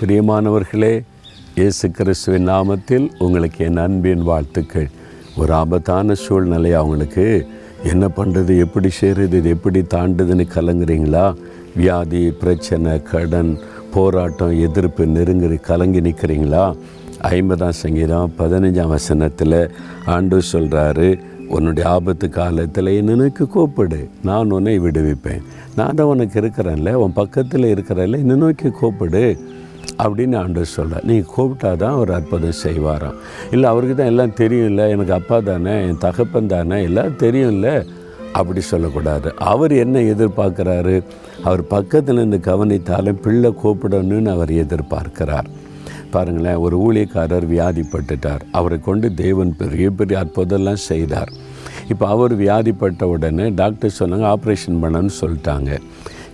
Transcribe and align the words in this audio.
பிரியமானவர்களே 0.00 1.04
இயேசு 1.54 1.90
கிறிஸ்துவின் 1.90 2.48
நாமத்தில் 2.48 3.10
உங்களுக்கு 3.18 3.64
என் 3.64 3.76
அன்பின் 3.76 4.22
வாழ்த்துக்கள். 4.22 4.88
ஒரு 5.36 5.52
ஆபத்தான 5.52 6.14
சூழ்நிலை 6.14 6.72
அவங்களுக்கு 6.72 7.46
என்ன 7.84 8.08
பண்ணுறது 8.08 8.58
எப்படி 8.58 8.88
செய்கிறது 8.88 9.36
இது 9.36 9.48
எப்படி 9.48 9.80
தாண்டுதுன்னு 9.80 10.46
கலங்குறீங்களா? 10.54 11.34
வியாதி 11.76 12.30
பிரச்சனை 12.30 13.02
கடன் 13.02 13.58
போராட்டம் 13.94 14.60
எதிர்ப்பு 14.60 15.06
நெருங்கி 15.06 15.56
கலங்கி 15.56 16.00
நிற்கிறீங்களா 16.00 16.76
ஐம்பதாம் 17.22 17.68
சங்கீதம் 17.68 18.32
பதினஞ்சாம் 18.38 18.88
வசனத்தில் 18.88 19.70
ஆண்டு 20.06 20.40
சொல்கிறாரு 20.52 21.20
உன்னுடைய 21.48 21.88
ஆபத்து 21.88 22.28
காலத்தில் 22.28 22.86
என்னனுக்கு 22.86 23.46
கூப்பிடு. 23.46 24.08
நான் 24.22 24.50
உன்னை 24.50 24.80
விடுவிப்பேன். 24.80 25.42
நான் 25.76 25.94
தான் 25.94 26.06
உனக்கு 26.06 26.40
இருக்கிறேன்ல 26.40 26.92
உன் 26.92 27.12
பக்கத்தில் 27.12 27.74
இருக்கிறல்ல 27.74 28.16
என்ன 28.16 28.34
நோக்கி 28.34 28.70
கூப்பிடு. 28.70 29.38
அப்படின்னு 30.04 30.36
ஆண்டவர் 30.42 30.74
சொல்ல 30.78 31.00
நீங்கள் 31.08 31.32
கூப்பிட்டா 31.36 31.70
தான் 31.82 31.94
அவர் 31.96 32.12
அற்புதம் 32.18 32.60
செய்வாராம். 32.64 33.18
இல்லை 33.50 33.66
அவருக்கு 33.70 33.96
தான் 33.96 34.12
எல்லாம் 34.12 34.38
தெரியும் 34.42 34.68
இல்லை 34.70 34.90
எனக்கு 34.90 35.12
அப்பா 35.12 35.38
தானே 35.50 35.74
என் 35.86 36.02
தகப்பன் 36.06 36.52
தானே 36.54 36.78
எல்லாம் 36.88 37.16
தெரியும் 37.16 37.52
இல்லை 37.56 37.74
அப்படி 38.32 38.60
சொல்லக்கூடாது. 38.60 39.28
அவர் 39.52 39.72
என்ன 39.84 39.98
எதிர்பார்க்குறாரு? 40.12 40.96
அவர் 41.44 41.62
பக்கத்தில் 41.66 42.16
இருந்து 42.16 42.40
கவனித்தாலும் 42.50 43.20
பிள்ளை 43.26 43.50
கூப்பிடணும்னு 43.62 44.30
அவர் 44.30 44.52
எதிர்பார்க்கிறார். 44.64 45.48
பாருங்களேன் 46.10 46.62
ஒரு 46.64 46.76
ஊழியக்காரர் 46.86 47.46
வியாதிப்பட்டுட்டார். 47.52 48.42
அவரை 48.58 48.78
கொண்டு 48.80 49.14
தேவன் 49.14 49.56
பெரிய 49.56 49.90
பெரிய 49.90 50.18
அற்புதம்லாம் 50.22 50.84
செய்தார். 50.90 51.32
இப்போ 51.88 52.04
அவர் 52.08 52.34
வியாதிப்பட்ட 52.42 53.02
உடனே 53.14 53.46
டாக்டர் 53.60 53.98
சொன்னாங்க 53.98 54.26
ஆப்ரேஷன் 54.34 54.80
பண்ணணும்னு 54.82 55.14
சொல்லிட்டாங்க. 55.22 55.70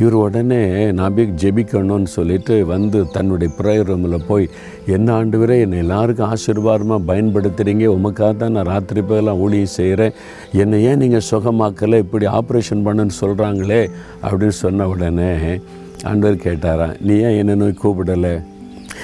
இவர் 0.00 0.14
உடனே 0.14 0.60
நான் 0.92 1.14
போய் 1.14 1.32
ஜெபிக்கணும்னு 1.42 2.10
சொல்லிட்டு 2.16 2.66
வந்து 2.66 2.98
தன்னுடைய 3.10 3.48
ப்ரேயர் 3.58 3.88
ரூமில் 3.90 4.26
போய் 4.26 4.44
என்ன 4.86 5.12
ஆண்டு 5.12 5.38
வரை 5.38 5.60
என்னை 5.60 5.78
எல்லாருக்கும் 5.78 6.28
ஆசீர்வாதமாக 6.34 7.06
பயன்படுத்துகிறீங்க 7.08 7.86
உமக்காக 7.96 8.36
தான் 8.36 8.54
நான் 8.56 8.70
ராத்திரி 8.72 9.00
போயெல்லாம் 9.00 9.40
ஊழியம் 9.44 9.72
செய்கிறேன் 9.78 10.14
என்னை 10.52 10.78
ஏன் 10.84 10.98
நீங்கள் 10.98 11.26
சுகமாக்கலை? 11.30 11.98
இப்படி 11.98 12.26
ஆப்ரேஷன் 12.26 12.84
பண்ணுன்னு 12.86 13.16
சொல்கிறாங்களே 13.22 13.80
அப்படின்னு 14.22 14.58
சொன்ன 14.64 14.88
உடனே 14.88 15.32
ஆண்டவர் 16.04 16.44
கேட்டாராம் 16.46 16.94
நீ 17.00 17.16
ஏன் 17.28 17.38
என்ன 17.40 17.54
நோய் 17.54 17.80
கூப்பிடலை? 17.82 18.34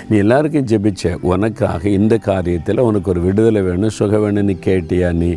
நீ 0.09 0.17
எல்லாருக்கும் 0.17 0.69
ஜெபிச்ச 0.71 1.17
உனக்காக 1.33 1.89
இந்த 1.89 2.15
காரியத்தில் 2.29 2.87
உனக்கு 2.89 3.11
ஒரு 3.11 3.21
விடுதலை 3.21 3.63
வேணும் 3.63 3.97
சுகம் 3.99 4.25
வேணும்னு 4.25 4.57
கேட்டியா 4.69 5.13
நீ? 5.13 5.33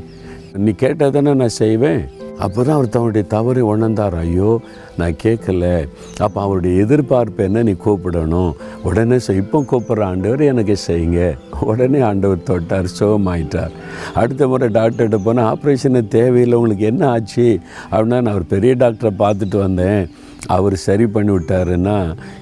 நீ 0.58 0.72
கேட்டால் 0.84 1.12
தானே 1.12 1.34
நான் 1.34 1.60
செய்வேன்? 1.64 2.02
அப்போ 2.40 2.64
தான் 2.64 2.76
அவர் 2.76 2.90
தன்னுடைய 2.90 3.28
தவறை 3.28 3.64
உணர்ந்தார். 3.64 4.16
ஐயோ 4.16 4.60
நான் 4.98 5.16
கேட்கல. 5.24 5.88
அப்போ 6.20 6.42
அவருடைய 6.42 6.84
எதிர்பார்ப்பு 6.84 7.44
என்ன? 7.44 7.64
நீ 7.64 7.74
கூப்பிடணும். 7.86 8.52
உடனே 8.84 9.20
செய் 9.20 9.36
இப்போ 9.36 9.60
கூப்பிட்ற 9.72 10.04
ஆண்டவர் 10.04 10.42
எனக்கு 10.42 10.76
செய்யுங்க. 10.88 11.38
உடனே 11.62 12.00
ஆண்டவர் 12.00 12.48
தொட்டார் 12.50 12.94
சுகமாயிட்டார். 13.00 13.74
அடுத்த 14.14 14.48
முறை 14.48 14.70
டாக்டர்கிட்ட 14.70 15.20
போனால் 15.24 15.50
ஆப்ரேஷனு 15.54 16.08
தேவையில்லை. 16.08 16.58
உங்களுக்கு 16.58 16.86
என்ன 16.86 17.10
ஆச்சு? 17.10 17.60
அப்படின்னா 17.92 18.22
நான் 18.22 18.34
ஒரு 18.34 18.44
பெரிய 18.44 18.76
டாக்டரை 18.76 19.14
பார்த்துட்டு 19.20 19.58
வந்தேன். 19.58 20.10
அவர் 20.56 20.76
சரி 20.86 21.06
பண்ணிவிட்டாருன்னா 21.16 21.96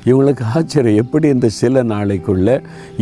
இவங்களுக்கு 0.09 0.43
ஆச்சரியம். 0.55 0.99
எப்படி 1.03 1.27
இந்த 1.35 1.47
சில 1.59 1.83
நாளைக்குள்ளே 1.93 2.55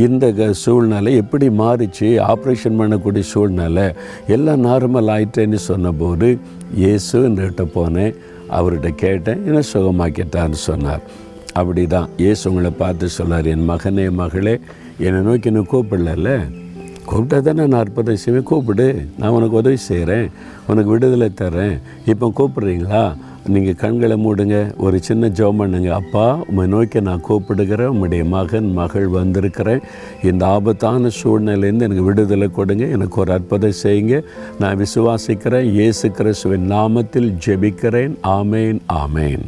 இந்த 0.06 0.26
க 0.38 0.48
சூழ்நிலை 0.64 1.12
எப்படி 1.22 1.48
மாறிச்சு? 1.62 2.10
ஆப்ரேஷன் 2.32 2.80
பண்ணக்கூடிய 2.82 3.24
சூழ்நிலை 3.34 3.88
எல்லாம் 4.36 4.64
நார்மல் 4.68 5.12
ஆயிட்டேன்னு 5.16 5.60
சொன்னபோது 5.70 6.30
இயேசுன்னுகிட்ட 6.84 7.66
போனேன். 7.78 8.16
அவர்கிட்ட 8.58 8.90
கேட்டேன் 9.04 9.44
என்ன 9.50 9.62
சுகமாக்கிட்டான்னு 9.74 10.60
சொன்னார். 10.70 11.04
அப்படி 11.60 11.84
தான் 11.96 12.08
இயேசு 12.24 12.44
உங்களை 12.50 12.72
பார்த்து 12.84 13.10
சொன்னார் 13.20 13.50
என் 13.54 13.70
மகனே 13.72 14.06
மகளே 14.22 14.56
என்னை 15.06 15.20
நோக்கி 15.28 15.50
இன்னும் 15.52 15.72
கூப்பிடல 15.74 16.32
கூப்பிட்டா 17.10 17.38
தானே 17.46 17.64
நான் 17.72 17.82
அற்புதம் 17.84 18.20
செய்வேன். 18.24 18.48
கூப்பிடு 18.50 18.86
நான் 19.20 19.36
உனக்கு 19.38 19.60
உதவி 19.62 19.80
செய்கிறேன் 19.90 20.28
உனக்கு 20.72 20.90
விடுதலை 20.94 21.30
தரேன் 21.42 21.76
இப்போ 22.12 22.28
கூப்பிட்றீங்களா? 22.40 23.04
நீங்கள் 23.54 23.76
கண்களை 23.76 24.16
மூடுங்க 24.26 24.58
ஒரு 24.78 24.98
சின்ன 25.02 25.28
ஜோம் 25.28 25.60
பண்ணுங்க. 25.62 25.94
அப்பா 25.94 26.44
உம்மை 26.48 26.68
நோக்கி 26.68 27.02
நான் 27.02 27.26
கூப்பிடுகிறேன் 27.30 27.92
உம்முடைய 27.94 28.26
மகன் 28.26 28.70
மகள் 28.74 29.08
வந்திருக்கிறேன். 29.08 29.82
இந்த 30.24 30.46
ஆபத்தான 30.46 31.10
சூழ்நிலையிலேருந்து 31.22 31.88
எனக்கு 31.88 32.08
விடுதலை 32.10 32.50
கொடுங்க 32.60 32.86
எனக்கு 32.86 33.20
ஒரு 33.20 33.32
அற்புதம் 33.32 33.82
செய்யுங்க. 33.84 34.22
நான் 34.60 34.80
விசுவாசிக்கிறேன் 34.84 35.72
இயேசு 35.80 36.12
கிறிஸ்துவின் 36.12 36.72
நாமத்தில் 36.72 37.34
ஜெபிக்கிறேன். 37.48 38.16
ஆமேன் 38.24 38.80
ஆமேன். 39.04 39.44